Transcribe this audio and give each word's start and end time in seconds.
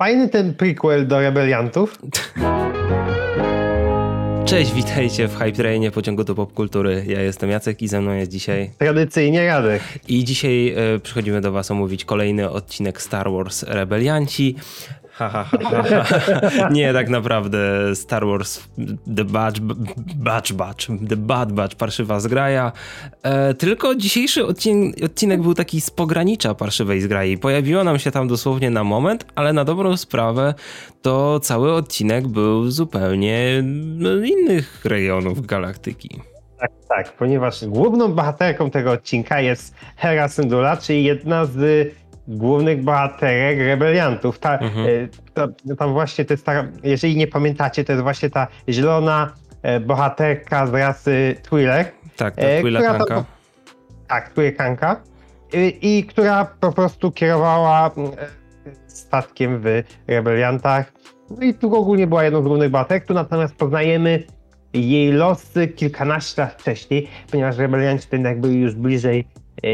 Fajny 0.00 0.28
ten 0.28 0.54
prequel 0.54 1.06
do 1.06 1.20
Rebeliantów. 1.20 1.98
Cześć, 4.44 4.72
witajcie 4.72 5.28
w 5.28 5.36
Hype 5.36 5.52
Trainie 5.52 5.90
pociągu 5.90 6.24
do 6.24 6.34
popkultury. 6.34 7.04
Ja 7.06 7.22
jestem 7.22 7.50
Jacek 7.50 7.82
i 7.82 7.88
ze 7.88 8.00
mną 8.00 8.12
jest 8.12 8.30
dzisiaj... 8.30 8.70
Tradycyjnie 8.78 9.46
Radek. 9.46 9.82
I 10.08 10.24
dzisiaj 10.24 10.74
y, 10.96 11.00
przychodzimy 11.00 11.40
do 11.40 11.52
was 11.52 11.70
omówić 11.70 12.04
kolejny 12.04 12.50
odcinek 12.50 13.02
Star 13.02 13.30
Wars 13.32 13.62
Rebelianci. 13.62 14.56
Nie, 16.70 16.92
tak 16.92 17.08
naprawdę 17.08 17.58
Star 17.96 18.26
Wars 18.26 18.68
The 19.16 19.24
Bad 19.24 19.60
Batch, 20.16 20.52
Batch, 20.52 20.86
The 21.08 21.16
Bad 21.16 21.52
Batch, 21.52 21.76
parszywa 21.76 22.20
zgraja. 22.20 22.72
E, 23.22 23.54
tylko 23.54 23.94
dzisiejszy 23.94 24.46
odcinek, 24.46 25.04
odcinek 25.04 25.42
był 25.42 25.54
taki 25.54 25.80
z 25.80 25.90
pogranicza 25.90 26.54
parszywej 26.54 27.00
zgrai. 27.00 27.38
Pojawiło 27.38 27.84
nam 27.84 27.98
się 27.98 28.10
tam 28.10 28.28
dosłownie 28.28 28.70
na 28.70 28.84
moment, 28.84 29.26
ale 29.34 29.52
na 29.52 29.64
dobrą 29.64 29.96
sprawę 29.96 30.54
to 31.02 31.40
cały 31.40 31.72
odcinek 31.72 32.28
był 32.28 32.70
zupełnie 32.70 33.62
no, 33.98 34.10
innych 34.24 34.84
rejonów 34.84 35.46
galaktyki. 35.46 36.20
Tak, 36.60 36.70
tak, 36.88 37.12
ponieważ 37.12 37.66
główną 37.66 38.12
bohaterką 38.12 38.70
tego 38.70 38.92
odcinka 38.92 39.40
jest 39.40 39.74
Hera 39.96 40.28
Syndulla, 40.28 40.76
czyli 40.76 41.04
jedna 41.04 41.44
z 41.44 41.88
głównych 42.30 42.84
bohaterek 42.84 43.58
rebeliantów. 43.58 44.38
Ta, 44.38 44.58
mhm. 44.58 44.86
E, 44.86 45.08
to, 45.34 45.48
tam 45.76 45.92
właśnie 45.92 46.24
ta, 46.24 46.64
jeżeli 46.82 47.16
nie 47.16 47.26
pamiętacie, 47.26 47.84
to 47.84 47.92
jest 47.92 48.02
właśnie 48.02 48.30
ta 48.30 48.46
zielona 48.68 49.32
e, 49.62 49.80
bohaterka 49.80 50.66
z 50.66 50.74
rasy 50.74 51.36
Twi'lek. 51.50 51.84
Tak, 52.16 52.36
ta 52.36 52.42
e, 52.42 52.62
Twi'lekanka. 52.62 53.22
Tak, 54.08 54.34
Twi'lekanka. 54.34 54.96
I, 55.52 55.98
I 55.98 56.04
która 56.04 56.44
po 56.60 56.72
prostu 56.72 57.12
kierowała 57.12 57.90
statkiem 58.86 59.60
w 59.60 59.82
rebeliantach. 60.08 60.92
No 61.30 61.42
i 61.42 61.54
tu 61.54 61.76
ogólnie 61.76 62.06
była 62.06 62.24
jedną 62.24 62.42
z 62.42 62.46
głównych 62.46 62.70
bohaterek, 62.70 63.04
tu 63.04 63.14
natomiast 63.14 63.54
poznajemy 63.54 64.22
jej 64.72 65.12
losy 65.12 65.68
kilkanaście 65.68 66.42
lat 66.42 66.62
wcześniej, 66.62 67.08
ponieważ 67.30 67.56
rebelianci 67.56 68.08
ten 68.08 68.24
jakby 68.24 68.48
już 68.48 68.74
bliżej 68.74 69.28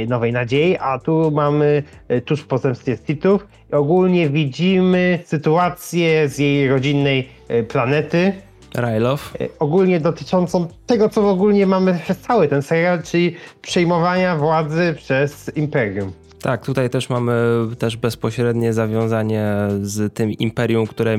Nowej 0.08 0.32
Nadziei, 0.32 0.76
a 0.76 0.98
tu 0.98 1.30
mamy 1.30 1.82
e, 2.08 2.20
tuż 2.20 2.44
po 2.44 2.58
zemstie 2.58 2.98
Sithów. 3.06 3.46
Ogólnie 3.72 4.28
widzimy 4.28 5.18
sytuację 5.24 6.28
z 6.28 6.38
jej 6.38 6.68
rodzinnej 6.68 7.28
e, 7.48 7.62
planety. 7.62 8.32
Rylow. 8.74 9.34
Ogólnie 9.58 10.00
dotyczącą 10.00 10.68
tego, 10.86 11.08
co 11.08 11.30
ogólnie 11.30 11.66
mamy 11.66 11.98
przez 12.04 12.18
cały 12.18 12.48
ten 12.48 12.62
serial, 12.62 13.02
czyli 13.02 13.36
przejmowania 13.62 14.36
władzy 14.36 14.94
przez 14.96 15.56
Imperium. 15.56 16.12
Tak, 16.46 16.64
tutaj 16.66 16.90
też 16.90 17.10
mamy 17.10 17.32
też 17.78 17.96
bezpośrednie 17.96 18.72
zawiązanie 18.72 19.54
z 19.82 20.14
tym 20.14 20.32
imperium, 20.32 20.86
które, 20.86 21.18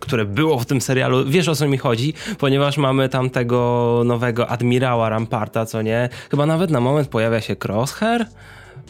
które 0.00 0.24
było 0.24 0.58
w 0.58 0.66
tym 0.66 0.80
serialu. 0.80 1.24
Wiesz 1.24 1.48
o 1.48 1.54
co 1.54 1.68
mi 1.68 1.78
chodzi? 1.78 2.14
Ponieważ 2.38 2.78
mamy 2.78 3.08
tam 3.08 3.30
tego 3.30 4.02
nowego 4.04 4.48
admirała 4.48 5.08
Ramparta, 5.08 5.66
co 5.66 5.82
nie? 5.82 6.08
Chyba 6.30 6.46
nawet 6.46 6.70
na 6.70 6.80
moment 6.80 7.08
pojawia 7.08 7.40
się 7.40 7.56
Crosshair 7.64 8.26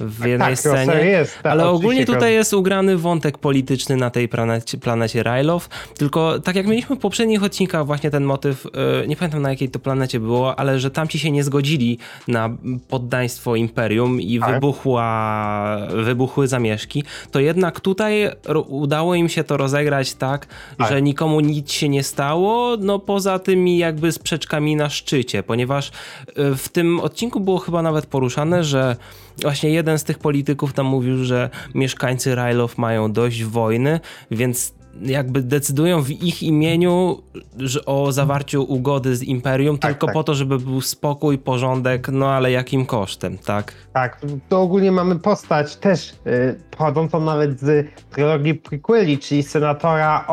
w 0.01 0.19
tak, 0.19 0.29
jednej 0.29 0.49
tak, 0.49 0.59
scenie. 0.59 0.95
Jest, 0.95 1.43
tak, 1.43 1.53
ale 1.53 1.69
ogólnie 1.69 2.07
tutaj 2.07 2.35
jest 2.35 2.55
ugrany 2.55 2.97
wątek 2.97 3.39
polityczny 3.39 3.97
na 3.97 4.11
tej 4.11 4.29
planecie, 4.29 4.79
planecie 4.79 5.23
Rylow. 5.23 5.69
Tylko 5.99 6.41
tak 6.41 6.57
jak 6.57 6.67
mieliśmy 6.67 6.97
w 6.97 6.99
poprzednich 6.99 7.43
odcinkach, 7.43 7.87
właśnie 7.87 8.11
ten 8.11 8.25
motyw, 8.25 8.65
yy, 8.65 9.09
nie 9.09 9.17
pamiętam 9.17 9.43
na 9.43 9.51
jakiej 9.51 9.69
to 9.69 9.79
planecie 9.79 10.21
było, 10.21 10.59
ale 10.59 10.81
że 10.81 10.91
tamci 10.91 11.19
się 11.19 11.31
nie 11.31 11.45
zgodzili 11.45 11.99
na 12.29 12.51
poddaństwo 12.89 13.57
imperium 13.57 14.21
i 14.21 14.41
tak. 14.41 14.55
wybuchła, 14.55 15.79
wybuchły 16.05 16.49
zamieszki, 16.49 17.05
to 17.31 17.41
jednak 17.41 17.81
tutaj 17.81 18.31
udało 18.69 19.15
im 19.15 19.29
się 19.29 19.45
to 19.45 19.57
rozegrać 19.57 20.15
tak, 20.15 20.47
tak, 20.79 20.89
że 20.89 21.03
nikomu 21.03 21.41
nic 21.41 21.73
się 21.73 21.89
nie 21.89 22.03
stało, 22.03 22.77
no 22.81 22.99
poza 22.99 23.39
tymi 23.39 23.79
jakby 23.79 24.13
sprzeczkami 24.13 24.77
na 24.77 24.91
szczycie, 24.91 25.43
ponieważ 25.43 25.89
y, 25.89 26.57
w 26.57 26.69
tym 26.69 27.01
odcinku 27.01 27.41
było 27.41 27.59
chyba 27.59 27.83
nawet 27.83 28.07
poruszane, 28.07 28.65
że 28.65 28.97
właśnie 29.43 29.71
jeden 29.71 29.99
z 29.99 30.05
tych 30.05 30.19
polityków 30.19 30.73
tam 30.73 30.87
mówił, 30.87 31.25
że 31.25 31.51
mieszkańcy 31.75 32.35
Rylow 32.35 32.79
mają 32.79 33.13
dość 33.13 33.45
wojny, 33.45 34.01
więc 34.31 34.75
jakby 35.03 35.43
decydują 35.43 36.03
w 36.03 36.11
ich 36.11 36.43
imieniu 36.43 37.23
że 37.59 37.85
o 37.85 38.13
zawarciu 38.13 38.63
ugody 38.63 39.17
z 39.17 39.23
Imperium 39.23 39.79
tak, 39.79 39.91
tylko 39.91 40.07
tak. 40.07 40.15
po 40.15 40.25
to, 40.25 40.35
żeby 40.35 40.59
był 40.59 40.81
spokój, 40.81 41.39
porządek, 41.39 42.09
no 42.09 42.31
ale 42.31 42.51
jakim 42.51 42.87
kosztem, 42.87 43.39
tak? 43.39 43.73
Tak, 43.93 44.21
to 44.49 44.61
ogólnie 44.61 44.93
mamy 44.93 45.19
postać 45.19 45.77
też 45.77 46.15
yy, 46.25 46.61
pochodzącą 46.71 47.21
nawet 47.21 47.61
z 47.61 47.87
trylogii 48.11 48.55
prequeli, 48.55 49.19
czyli 49.19 49.43
senatora 49.43 50.25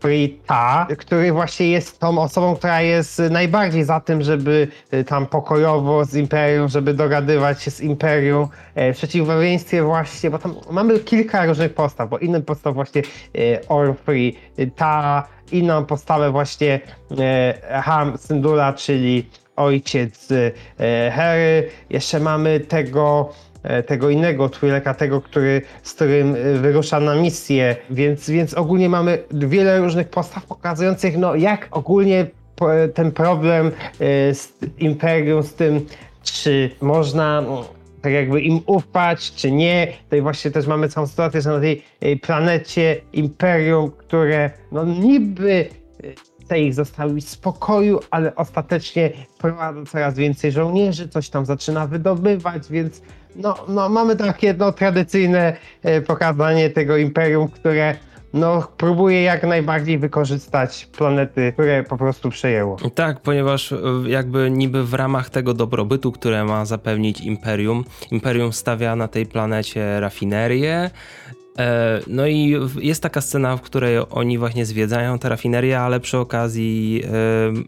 Prita, 0.00 0.86
który 0.98 1.32
właśnie 1.32 1.70
jest 1.70 2.00
tą 2.00 2.18
osobą, 2.18 2.56
która 2.56 2.80
jest 2.82 3.22
najbardziej 3.30 3.84
za 3.84 4.00
tym, 4.00 4.22
żeby 4.22 4.68
y, 4.94 5.04
tam 5.04 5.26
pokojowo 5.26 6.04
z 6.04 6.14
Imperium, 6.14 6.68
żeby 6.68 6.94
dogadywać 6.94 7.62
się 7.62 7.70
z 7.70 7.80
Imperium, 7.80 8.48
e, 8.74 8.92
w 8.92 8.96
przeciwieństwie 8.96 9.82
właśnie, 9.82 10.30
bo 10.30 10.38
tam 10.38 10.54
mamy 10.70 10.98
kilka 10.98 11.46
różnych 11.46 11.74
postaw, 11.74 12.10
bo 12.10 12.18
inny 12.18 12.40
postaw 12.40 12.74
właśnie 12.74 13.02
e, 13.02 13.68
Orfrey, 13.68 14.36
ta 14.76 15.26
inną 15.52 15.84
postawę 15.84 16.30
właśnie 16.30 16.80
e, 17.18 17.82
Ham 17.84 18.18
Syndula, 18.18 18.72
czyli 18.72 19.28
ojciec 19.56 20.28
Harry. 21.12 21.70
Jeszcze 21.90 22.20
mamy 22.20 22.60
tego 22.60 23.32
tego 23.86 24.10
innego 24.10 24.48
Twileka, 24.48 24.94
tego, 24.94 25.20
który, 25.20 25.62
z 25.82 25.92
którym 25.92 26.34
e, 26.34 26.58
wyrusza 26.58 27.00
na 27.00 27.14
misję, 27.14 27.76
więc, 27.90 28.30
więc 28.30 28.54
ogólnie 28.54 28.88
mamy 28.88 29.18
wiele 29.32 29.80
różnych 29.80 30.08
postaw 30.08 30.46
pokazujących, 30.46 31.18
no 31.18 31.34
jak 31.34 31.68
ogólnie 31.70 32.26
ten 32.94 33.12
problem 33.12 33.66
e, 33.66 34.34
z 34.34 34.52
Imperium, 34.78 35.42
z 35.42 35.54
tym, 35.54 35.86
czy 36.22 36.70
można 36.80 37.40
no, 37.40 37.68
tak 38.02 38.12
jakby 38.12 38.40
im 38.40 38.60
ufać, 38.66 39.32
czy 39.32 39.50
nie. 39.50 39.92
Tutaj 40.04 40.22
właśnie 40.22 40.50
też 40.50 40.66
mamy 40.66 40.88
całą 40.88 41.06
sytuację, 41.06 41.40
że 41.40 41.50
na 41.50 41.60
tej 41.60 41.82
planecie 42.22 43.00
Imperium, 43.12 43.90
które 43.90 44.50
no 44.72 44.84
niby 44.84 45.68
chce 46.50 46.60
ich 46.60 46.74
zostawić 46.74 47.24
w 47.24 47.28
spokoju, 47.28 48.00
ale 48.10 48.34
ostatecznie 48.34 49.10
prowadzi 49.38 49.86
coraz 49.86 50.14
więcej 50.14 50.52
żołnierzy, 50.52 51.08
coś 51.08 51.28
tam 51.28 51.46
zaczyna 51.46 51.86
wydobywać, 51.86 52.62
więc 52.70 53.02
no, 53.36 53.54
no 53.68 53.88
mamy 53.88 54.16
takie 54.16 54.54
no, 54.54 54.72
tradycyjne 54.72 55.56
e, 55.82 56.00
pokazanie 56.00 56.70
tego 56.70 56.96
imperium, 56.96 57.48
które 57.48 57.96
no, 58.32 58.68
próbuje 58.76 59.22
jak 59.22 59.42
najbardziej 59.42 59.98
wykorzystać 59.98 60.88
planety, 60.98 61.52
które 61.52 61.84
po 61.84 61.96
prostu 61.96 62.30
przejęło. 62.30 62.76
Tak, 62.94 63.20
ponieważ 63.20 63.72
e, 63.72 63.78
jakby 64.06 64.50
niby 64.50 64.84
w 64.84 64.94
ramach 64.94 65.30
tego 65.30 65.54
dobrobytu, 65.54 66.12
które 66.12 66.44
ma 66.44 66.64
zapewnić 66.64 67.20
Imperium, 67.20 67.84
Imperium 68.10 68.52
stawia 68.52 68.96
na 68.96 69.08
tej 69.08 69.26
planecie 69.26 70.00
rafinerię, 70.00 70.90
no 72.06 72.26
i 72.26 72.56
jest 72.80 73.02
taka 73.02 73.20
scena, 73.20 73.56
w 73.56 73.60
której 73.60 73.98
oni 74.10 74.38
właśnie 74.38 74.66
zwiedzają 74.66 75.18
tę 75.18 75.28
rafinerię, 75.28 75.80
ale 75.80 76.00
przy 76.00 76.18
okazji 76.18 77.02
e, 77.04 77.08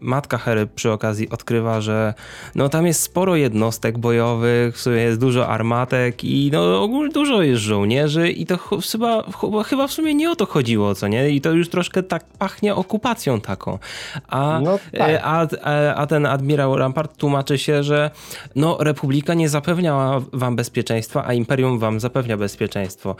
matka 0.01 0.37
Hery 0.37 0.67
przy 0.67 0.91
okazji 0.91 1.29
odkrywa, 1.29 1.81
że 1.81 2.13
no 2.55 2.69
tam 2.69 2.87
jest 2.87 3.01
sporo 3.01 3.35
jednostek 3.35 3.97
bojowych, 3.97 4.75
w 4.75 4.81
sumie 4.81 4.97
jest 4.97 5.19
dużo 5.19 5.47
armatek 5.47 6.23
i 6.23 6.49
no 6.53 6.83
ogólnie 6.83 7.13
dużo 7.13 7.41
jest 7.41 7.61
żołnierzy 7.61 8.29
i 8.29 8.45
to 8.45 8.57
chyba, 8.91 9.23
chyba 9.65 9.87
w 9.87 9.91
sumie 9.91 10.15
nie 10.15 10.31
o 10.31 10.35
to 10.35 10.45
chodziło, 10.45 10.95
co 10.95 11.07
nie? 11.07 11.29
I 11.29 11.41
to 11.41 11.51
już 11.51 11.69
troszkę 11.69 12.03
tak 12.03 12.25
pachnie 12.39 12.75
okupacją 12.75 13.41
taką. 13.41 13.79
A, 14.27 14.59
no 14.63 14.79
tak. 14.91 15.09
E, 15.09 15.23
a, 15.23 15.47
a, 15.63 15.95
a 15.95 16.07
ten 16.07 16.25
admirał 16.25 16.77
Rampart 16.77 17.17
tłumaczy 17.17 17.57
się, 17.57 17.83
że 17.83 18.11
no 18.55 18.77
Republika 18.79 19.33
nie 19.33 19.49
zapewniała 19.49 20.21
wam 20.33 20.55
bezpieczeństwa, 20.55 21.25
a 21.25 21.33
Imperium 21.33 21.79
wam 21.79 21.99
zapewnia 21.99 22.37
bezpieczeństwo. 22.37 23.15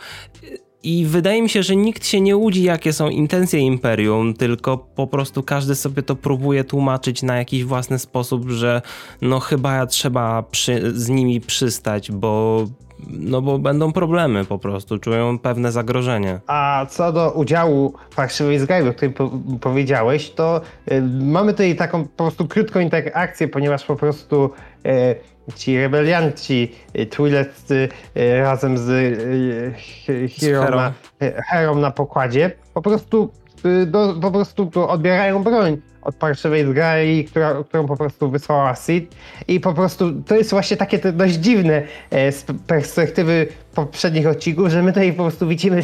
I 0.84 1.06
wydaje 1.06 1.42
mi 1.42 1.48
się, 1.48 1.62
że 1.62 1.76
nikt 1.76 2.06
się 2.06 2.20
nie 2.20 2.36
łudzi, 2.36 2.62
jakie 2.62 2.92
są 2.92 3.08
intencje 3.08 3.60
imperium, 3.60 4.34
tylko 4.34 4.78
po 4.78 5.06
prostu 5.06 5.42
każdy 5.42 5.74
sobie 5.74 6.02
to 6.02 6.16
próbuje 6.16 6.64
tłumaczyć 6.64 7.22
na 7.22 7.36
jakiś 7.36 7.64
własny 7.64 7.98
sposób, 7.98 8.50
że 8.50 8.82
no 9.22 9.40
chyba 9.40 9.86
trzeba 9.86 10.42
przy, 10.42 11.00
z 11.00 11.08
nimi 11.08 11.40
przystać, 11.40 12.12
bo 12.12 12.64
no 13.08 13.42
bo 13.42 13.58
będą 13.58 13.92
problemy 13.92 14.44
po 14.44 14.58
prostu, 14.58 14.98
czują 14.98 15.38
pewne 15.38 15.72
zagrożenie. 15.72 16.40
A 16.46 16.86
co 16.90 17.12
do 17.12 17.30
udziału 17.30 17.94
Farszywej 18.10 18.58
Zgajby, 18.58 18.88
o 18.88 18.92
którym 18.92 19.12
po 19.12 19.30
powiedziałeś, 19.60 20.30
to 20.30 20.60
y, 20.92 21.02
mamy 21.20 21.52
tutaj 21.52 21.76
taką 21.76 22.04
po 22.04 22.24
prostu 22.24 22.48
krótką 22.48 22.80
interakcję, 22.80 23.48
ponieważ 23.48 23.84
po 23.84 23.96
prostu 23.96 24.50
y, 24.86 24.90
ci 25.56 25.78
rebelianci, 25.78 26.74
y, 26.94 27.06
Twileccy 27.06 27.88
y, 28.16 28.38
razem 28.42 28.78
z 28.78 28.88
y, 30.08 30.28
Herą 31.48 31.74
na, 31.74 31.90
pokładzie, 31.90 32.50
po 32.74 32.82
prostu 32.82 33.30
do, 33.86 34.14
po 34.20 34.30
prostu 34.30 34.70
odbierają 34.88 35.42
broń 35.42 35.80
od 36.04 36.14
parszywej 36.14 36.66
zgrai, 36.66 37.24
która, 37.24 37.54
którą 37.68 37.86
po 37.86 37.96
prostu 37.96 38.30
wysłała 38.30 38.74
Sid 38.74 39.14
i 39.48 39.60
po 39.60 39.74
prostu 39.74 40.12
to 40.22 40.36
jest 40.36 40.50
właśnie 40.50 40.76
takie 40.76 40.98
dość 40.98 41.34
dziwne 41.34 41.82
e, 42.10 42.32
z 42.32 42.44
perspektywy 42.66 43.46
poprzednich 43.74 44.26
odcinków, 44.26 44.68
że 44.68 44.82
my 44.82 44.92
tutaj 44.92 45.12
po 45.12 45.22
prostu 45.22 45.48
widzimy, 45.48 45.82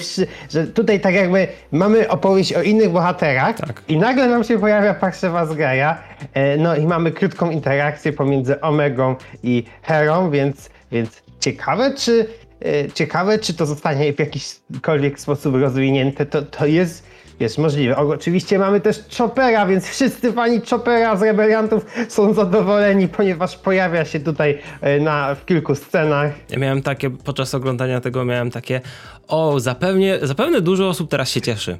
że 0.50 0.66
tutaj 0.66 1.00
tak 1.00 1.14
jakby 1.14 1.48
mamy 1.72 2.08
opowieść 2.08 2.52
o 2.52 2.62
innych 2.62 2.90
bohaterach 2.90 3.56
Tak. 3.56 3.82
i 3.88 3.96
nagle 3.96 4.28
nam 4.28 4.44
się 4.44 4.58
pojawia 4.58 4.94
parszywa 4.94 5.46
zgraja, 5.46 5.98
e, 6.34 6.56
no 6.56 6.76
i 6.76 6.86
mamy 6.86 7.10
krótką 7.10 7.50
interakcję 7.50 8.12
pomiędzy 8.12 8.60
Omegą 8.60 9.16
i 9.42 9.64
Herą, 9.82 10.30
więc, 10.30 10.70
więc 10.92 11.22
ciekawe 11.40 11.94
czy 11.94 12.26
e, 12.64 12.92
ciekawe 12.92 13.38
czy 13.38 13.54
to 13.54 13.66
zostanie 13.66 14.12
w 14.12 14.18
jakikolwiek 14.18 15.20
sposób 15.20 15.54
rozwinięte, 15.54 16.26
to, 16.26 16.42
to 16.42 16.66
jest 16.66 17.10
jest 17.40 17.58
możliwe. 17.58 17.96
Oczywiście 17.96 18.58
mamy 18.58 18.80
też 18.80 19.04
Chopera, 19.18 19.66
więc 19.66 19.88
wszyscy 19.88 20.32
fani 20.32 20.60
Chopera 20.70 21.16
z 21.16 21.22
rebeliantów 21.22 21.86
są 22.08 22.34
zadowoleni, 22.34 23.08
ponieważ 23.08 23.56
pojawia 23.56 24.04
się 24.04 24.20
tutaj 24.20 24.58
e, 24.80 25.00
na, 25.00 25.34
w 25.34 25.44
kilku 25.46 25.74
scenach. 25.74 26.32
Ja 26.50 26.58
miałem 26.58 26.82
takie, 26.82 27.10
podczas 27.10 27.54
oglądania 27.54 28.00
tego 28.00 28.24
miałem 28.24 28.50
takie, 28.50 28.80
o, 29.28 29.60
zapewne, 29.60 30.18
zapewne 30.22 30.60
dużo 30.60 30.88
osób 30.88 31.10
teraz 31.10 31.30
się 31.30 31.40
cieszy. 31.40 31.78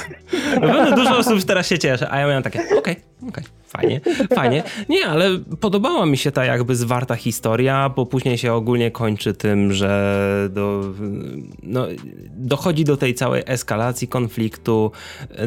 zapewne 0.54 0.92
dużo 0.92 1.18
osób 1.18 1.44
teraz 1.44 1.66
się 1.66 1.78
cieszy, 1.78 2.06
a 2.10 2.18
ja 2.18 2.26
miałem 2.26 2.42
takie, 2.42 2.58
okej, 2.58 2.78
okay, 2.78 2.96
okej. 3.28 3.44
Okay 3.44 3.59
fajnie, 3.70 4.00
fajnie. 4.34 4.62
Nie, 4.88 5.06
ale 5.06 5.38
podobała 5.60 6.06
mi 6.06 6.16
się 6.16 6.30
ta 6.30 6.44
jakby 6.44 6.76
zwarta 6.76 7.14
historia, 7.14 7.88
bo 7.88 8.06
później 8.06 8.38
się 8.38 8.52
ogólnie 8.52 8.90
kończy 8.90 9.34
tym, 9.34 9.72
że 9.72 10.48
do, 10.50 10.84
no, 11.62 11.86
dochodzi 12.30 12.84
do 12.84 12.96
tej 12.96 13.14
całej 13.14 13.42
eskalacji 13.46 14.08
konfliktu. 14.08 14.92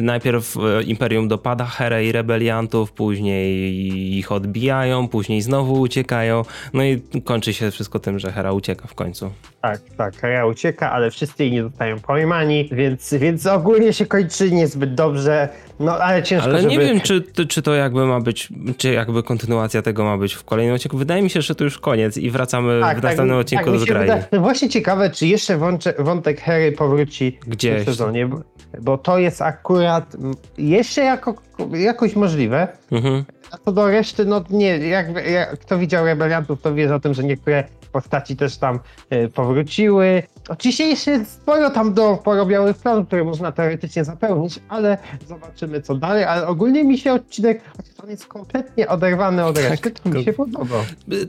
Najpierw 0.02 0.56
e, 0.56 0.82
Imperium 0.82 1.28
dopada 1.28 1.64
Herę 1.64 2.04
i 2.04 2.12
rebeliantów, 2.12 2.92
później 2.92 4.18
ich 4.18 4.32
odbijają, 4.32 5.08
później 5.08 5.42
znowu 5.42 5.80
uciekają, 5.80 6.42
no 6.72 6.84
i 6.84 7.02
kończy 7.24 7.54
się 7.54 7.70
wszystko 7.70 7.98
tym, 7.98 8.18
że 8.18 8.32
Hera 8.32 8.52
ucieka 8.52 8.88
w 8.88 8.94
końcu. 8.94 9.30
Tak, 9.62 9.80
tak, 9.96 10.16
Hera 10.16 10.46
ucieka, 10.46 10.92
ale 10.92 11.10
wszyscy 11.10 11.42
jej 11.42 11.52
nie 11.52 11.62
zostają 11.62 12.00
pojmani, 12.00 12.68
więc, 12.72 13.14
więc 13.14 13.46
ogólnie 13.46 13.92
się 13.92 14.06
kończy 14.06 14.50
niezbyt 14.50 14.94
dobrze. 14.94 15.48
No, 15.80 15.98
ale 15.98 16.22
ciężko, 16.22 16.50
Ale 16.50 16.62
nie 16.62 16.74
żeby... 16.74 16.86
wiem, 16.86 17.00
czy, 17.00 17.46
czy 17.48 17.62
to 17.62 17.74
jakby 17.74 18.06
ma 18.06 18.13
być, 18.20 18.48
czy 18.76 18.92
jakby 18.92 19.22
kontynuacja 19.22 19.82
tego 19.82 20.04
ma 20.04 20.18
być 20.18 20.34
w 20.34 20.44
kolejnym 20.44 20.74
odcinku. 20.74 20.98
Wydaje 20.98 21.22
mi 21.22 21.30
się, 21.30 21.42
że 21.42 21.54
to 21.54 21.64
już 21.64 21.78
koniec 21.78 22.16
i 22.16 22.30
wracamy 22.30 22.80
tak, 22.80 23.00
w 23.00 23.02
następnym 23.02 23.36
tak, 23.36 23.40
odcinku 23.40 23.64
tak, 23.64 23.72
do 23.72 23.78
Zgrai. 23.78 24.10
No 24.32 24.40
właśnie 24.40 24.68
ciekawe, 24.68 25.10
czy 25.10 25.26
jeszcze 25.26 25.58
wątek 25.98 26.40
Harry 26.40 26.72
powróci 26.72 27.38
Gdzieś. 27.46 27.82
w 27.82 27.84
sezonie, 27.84 28.26
bo, 28.26 28.40
bo 28.80 28.98
to 28.98 29.18
jest 29.18 29.42
akurat 29.42 30.16
jeszcze 30.58 31.00
jako, 31.00 31.34
jakoś 31.72 32.16
możliwe. 32.16 32.68
Mhm. 32.92 33.24
A 33.50 33.58
co 33.58 33.72
do 33.72 33.88
reszty, 33.88 34.24
no 34.24 34.44
nie, 34.50 34.78
jak, 34.78 35.26
jak 35.30 35.58
kto 35.58 35.78
widział 35.78 36.04
Rebeliantów, 36.04 36.62
to 36.62 36.74
wie 36.74 36.94
o 36.94 37.00
tym, 37.00 37.14
że 37.14 37.24
niektóre 37.24 37.64
postaci 37.92 38.36
też 38.36 38.56
tam 38.56 38.80
e, 39.10 39.28
powróciły. 39.28 40.22
Oczywiście 40.48 40.84
jest 40.86 41.32
sporo 41.32 41.70
tam 41.70 41.94
do 41.94 42.18
porobiałych 42.24 42.76
planów, 42.76 43.06
które 43.06 43.24
można 43.24 43.52
teoretycznie 43.52 44.04
zapełnić, 44.04 44.60
ale 44.68 44.98
zobaczymy 45.28 45.82
co 45.82 45.94
dalej, 45.94 46.24
ale 46.24 46.46
ogólnie 46.46 46.84
mi 46.84 46.98
się 46.98 47.12
odcinek, 47.12 47.60
on 48.04 48.10
jest 48.10 48.26
kompletnie 48.26 48.88
oderwany 48.88 49.44
od 49.44 49.56
Tak, 49.56 49.70
reszty, 49.70 49.90
to 49.90 50.08
mi 50.08 50.24
się 50.24 50.32
podobał. 50.32 50.80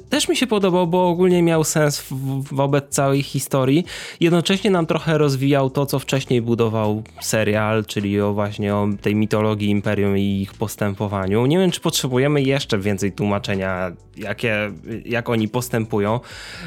Też 0.10 0.30
mi 0.30 0.36
się 0.36 0.48
podobał, 0.48 0.88
bo 0.88 1.10
ogólnie 1.10 1.44
miał 1.44 1.64
sens 1.64 2.00
w, 2.02 2.14
wobec 2.56 2.86
całej 2.90 3.24
historii. 3.24 3.86
Jednocześnie 4.20 4.72
nam 4.72 4.86
trochę 4.86 5.18
rozwijał 5.18 5.70
to, 5.70 5.86
co 5.86 6.00
wcześniej 6.00 6.42
budował 6.42 7.04
serial, 7.22 7.86
czyli 7.86 8.22
o 8.22 8.34
właśnie 8.34 8.76
o 8.76 8.88
tej 9.02 9.16
mitologii 9.16 9.70
Imperium 9.70 10.18
i 10.18 10.42
ich 10.42 10.54
postępowaniu. 10.54 11.46
Nie 11.46 11.58
wiem, 11.58 11.72
czy 11.72 11.82
potrzebujemy 11.82 12.42
jeszcze 12.42 12.78
więcej 12.80 13.12
tłumaczenia, 13.12 13.92
jakie, 14.18 14.72
jak 15.06 15.30
oni 15.30 15.48
postępują, 15.48 16.20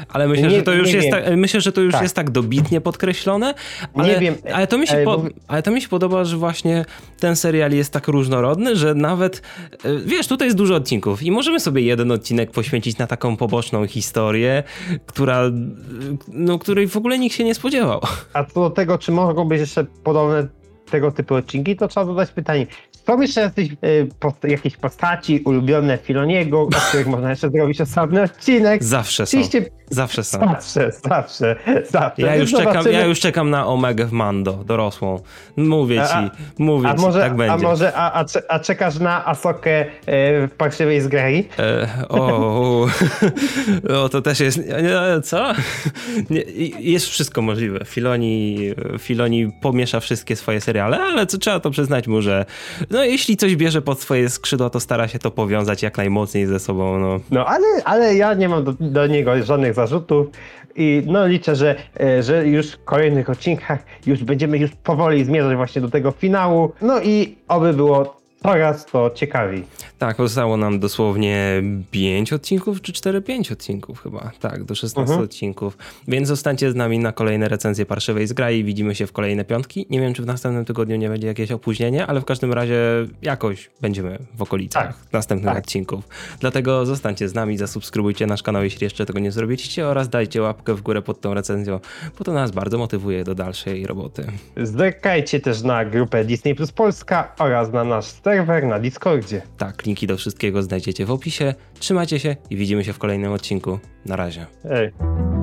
ale 0.09 0.27
myślę, 0.27 0.47
Nie- 0.47 0.55
że 0.55 0.61
to 0.63 0.73
już 0.73 0.87
nie 0.87 0.93
jest 0.95 1.09
tak, 1.11 1.23
myślę, 1.37 1.61
że 1.61 1.71
to 1.71 1.81
już 1.81 1.91
Tak. 1.93 2.01
jest 2.01 2.15
tak 2.15 2.29
dobitnie 2.41 2.81
podkreślone. 2.81 3.53
Ale, 3.93 4.07
Nie 4.07 4.19
wiem, 4.19 4.35
ale 4.53 4.67
to 4.67 4.77
mi 4.77 4.87
się 4.87 4.93
ale 4.93 5.05
po, 5.05 5.23
ale 5.47 5.63
to 5.63 5.71
mi 5.71 5.81
się 5.81 5.87
podoba, 5.87 6.25
że 6.25 6.37
właśnie 6.37 6.85
ten 7.19 7.35
serial 7.35 7.71
jest 7.71 7.93
tak 7.93 8.07
różnorodny, 8.07 8.75
że 8.75 8.93
nawet 8.93 9.41
e, 9.83 9.99
wiesz, 10.05 10.27
tutaj 10.27 10.47
jest 10.47 10.57
dużo 10.57 10.75
odcinków 10.75 11.23
i 11.23 11.31
możemy 11.31 11.59
sobie 11.59 11.81
jeden 11.81 12.11
odcinek 12.11 12.51
poświęcić 12.51 12.97
na 12.97 13.07
taką 13.07 13.37
poboczną 13.37 13.87
historię, 13.87 14.63
która 15.05 15.41
e, 15.41 15.51
no, 16.27 16.59
której 16.59 16.87
w 16.87 16.97
ogóle 16.97 17.19
nikt 17.19 17.35
się 17.35 17.43
nie 17.43 17.55
spodziewał. 17.55 18.01
A 18.33 18.43
co 18.43 18.59
do 18.59 18.69
tego, 18.69 18.97
czy 18.97 19.11
mogą 19.11 19.47
być 19.47 19.59
jeszcze 19.59 19.83
podobne 20.03 20.47
tego 20.91 21.11
typu 21.11 21.35
odcinki, 21.35 21.75
to 21.75 21.87
trzeba 21.87 22.05
zadać 22.05 22.31
pytanie. 22.31 22.67
Są 23.07 23.21
jeszcze 23.21 23.41
jacyś, 23.41 23.69
y, 23.71 24.09
post- 24.19 24.43
jakieś 24.43 24.77
postaci 24.77 25.41
ulubione 25.45 25.97
Filoniego, 25.97 26.61
o 26.61 26.67
których 26.67 27.07
można 27.07 27.29
jeszcze 27.29 27.49
zrobić 27.49 27.81
osobny 27.81 28.21
odcinek? 28.23 28.83
Zawsze 28.83 29.25
są. 29.25 29.37
Oczywiście 29.37 29.65
Zawsze 29.89 30.23
są. 30.23 30.39
zawsze, 30.39 30.91
zawsze, 31.09 31.55
zawsze. 31.89 32.21
Ja 32.21 32.35
już, 32.35 32.51
czekam, 32.51 32.85
ja 32.91 33.05
już 33.05 33.19
czekam 33.19 33.49
na 33.49 33.67
Omegę 33.67 34.05
w 34.05 34.11
Mando, 34.11 34.53
dorosłą. 34.53 35.19
Mówię 35.57 35.95
ci, 35.95 36.13
A- 36.13 36.31
mówię 36.59 36.89
A 36.89 36.95
ci, 36.95 37.01
może, 37.01 37.19
tak 37.19 37.31
a, 37.31 37.35
będzie. 37.35 37.65
może 37.65 37.93
a, 37.95 38.13
a, 38.13 38.25
cze- 38.25 38.51
a 38.51 38.59
czekasz 38.59 38.99
na 38.99 39.25
Asokę 39.25 39.81
y, 39.85 39.87
w 40.47 40.49
Parszywej 40.57 41.01
Zgrai? 41.01 41.47
E, 41.59 41.87
o, 42.09 42.87
o, 44.03 44.09
to 44.09 44.21
też 44.21 44.39
jest. 44.39 44.59
Co? 45.23 45.53
Nie, 46.29 46.41
jest 46.79 47.05
wszystko 47.07 47.41
możliwe. 47.41 47.79
Filoni, 47.85 48.57
Filoni 48.99 49.51
pomiesza 49.61 49.99
wszystkie 49.99 50.35
swoje 50.35 50.61
seriale, 50.61 50.99
ale 51.01 51.25
co 51.25 51.37
trzeba 51.37 51.59
to 51.59 51.71
przyznać 51.71 52.07
mu, 52.07 52.21
że 52.21 52.45
no, 52.89 53.03
jeśli 53.03 53.37
coś 53.37 53.55
bierze 53.55 53.81
pod 53.81 54.01
swoje 54.01 54.29
skrzydła, 54.29 54.69
to 54.69 54.79
stara 54.79 55.07
się 55.07 55.19
to 55.19 55.31
powiązać 55.31 55.83
jak 55.83 55.97
najmocniej 55.97 56.45
ze 56.45 56.59
sobą. 56.59 56.99
No. 56.99 57.19
No 57.31 57.45
ale, 57.45 57.67
ale 57.85 58.15
ja 58.15 58.33
nie 58.33 58.49
mam 58.49 58.63
do, 58.63 58.73
do 58.79 59.07
niego 59.07 59.43
żadnych 59.43 59.73
zarzutów 59.79 60.27
i 60.75 61.03
no 61.05 61.27
liczę, 61.27 61.55
że, 61.55 61.75
e, 61.99 62.23
że 62.23 62.47
już 62.47 62.71
w 62.71 62.83
kolejnych 62.83 63.29
odcinkach 63.29 63.79
już 64.05 64.23
będziemy 64.23 64.57
już 64.57 64.71
powoli 64.71 65.25
zmierzać 65.25 65.55
właśnie 65.55 65.81
do 65.81 65.89
tego 65.89 66.11
finału. 66.11 66.71
No 66.81 67.01
i 67.01 67.35
oby 67.47 67.73
było 67.73 68.18
coraz 68.43 68.85
to 68.85 69.09
ciekawiej. 69.15 69.63
Tak, 69.99 70.17
zostało 70.17 70.57
nam 70.57 70.79
dosłownie 70.79 71.63
5 71.91 72.33
odcinków, 72.33 72.81
czy 72.81 72.91
4-5 72.91 73.51
odcinków 73.53 74.01
chyba. 74.01 74.31
Tak, 74.39 74.63
do 74.63 74.75
16 74.75 75.01
Mhm. 75.01 75.21
odcinków. 75.21 75.77
Więc 76.07 76.27
zostańcie 76.27 76.71
z 76.71 76.75
nami 76.75 76.99
na 76.99 77.11
kolejne 77.11 77.49
recenzje 77.49 77.85
Parszywej 77.85 78.27
Zgrai. 78.27 78.63
Widzimy 78.63 78.95
się 78.95 79.07
w 79.07 79.11
kolejne 79.11 79.45
piątki. 79.45 79.85
Nie 79.89 79.99
wiem, 80.01 80.13
czy 80.13 80.21
w 80.21 80.25
następnym 80.25 80.65
tygodniu 80.65 80.95
nie 80.95 81.09
będzie 81.09 81.27
jakieś 81.27 81.51
opóźnienie, 81.51 82.07
ale 82.07 82.21
w 82.21 82.25
każdym 82.25 82.53
razie 82.53 82.79
jakoś 83.21 83.69
będziemy 83.81 84.19
w 84.35 84.41
okolicach 84.41 84.87
Tak, 84.87 85.13
następnych 85.13 85.53
tak. 85.53 85.63
odcinków. 85.63 86.07
Dlatego 86.39 86.85
zostańcie 86.85 87.29
z 87.29 87.33
nami, 87.33 87.57
zasubskrybujcie 87.57 88.27
nasz 88.27 88.43
kanał, 88.43 88.63
jeśli 88.63 88.83
jeszcze 88.83 89.05
tego 89.05 89.19
nie 89.19 89.31
zrobiliście 89.31 89.87
oraz 89.87 90.09
dajcie 90.09 90.41
łapkę 90.41 90.73
w 90.75 90.81
górę 90.81 91.01
pod 91.01 91.21
tą 91.21 91.33
recenzją, 91.33 91.79
bo 92.19 92.23
to 92.25 92.33
nas 92.33 92.51
bardzo 92.51 92.77
motywuje 92.77 93.23
do 93.23 93.35
dalszej 93.35 93.87
roboty. 93.87 94.25
Zerkajcie 94.57 95.39
też 95.39 95.61
na 95.61 95.85
grupę 95.85 96.25
Disney 96.25 96.55
Plus 96.55 96.71
Polska 96.71 97.31
oraz 97.39 97.71
na 97.73 97.83
nasz 97.83 98.05
serwer 98.29 98.67
na 98.67 98.79
Discordzie. 98.79 99.41
Tak, 99.57 99.85
linki 99.85 100.07
do 100.07 100.17
wszystkiego 100.17 100.63
znajdziecie 100.63 101.05
w 101.05 101.11
opisie. 101.11 101.53
Trzymajcie 101.79 102.19
się 102.19 102.35
i 102.49 102.55
widzimy 102.55 102.83
się 102.83 102.93
w 102.93 102.99
kolejnym 102.99 103.31
odcinku. 103.31 103.79
Na 104.05 104.15
razie. 104.15 104.45
Ej. 104.65 105.38